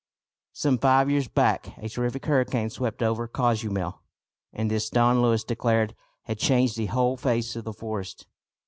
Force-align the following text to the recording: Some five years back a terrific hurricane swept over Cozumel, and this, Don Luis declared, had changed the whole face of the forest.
Some 0.53 0.79
five 0.79 1.11
years 1.11 1.27
back 1.27 1.77
a 1.77 1.87
terrific 1.87 2.25
hurricane 2.25 2.71
swept 2.71 3.03
over 3.03 3.27
Cozumel, 3.27 4.01
and 4.51 4.71
this, 4.71 4.89
Don 4.89 5.21
Luis 5.21 5.43
declared, 5.43 5.93
had 6.23 6.39
changed 6.39 6.75
the 6.75 6.87
whole 6.87 7.17
face 7.17 7.55
of 7.55 7.65
the 7.65 7.71
forest. 7.73 8.25